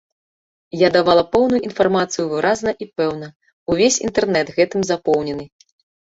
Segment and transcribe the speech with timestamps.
[0.81, 3.27] Я давала поўную інфармацыю выразна і пэўна,
[3.73, 5.45] увесь інтэрнэт гэтым запоўнены.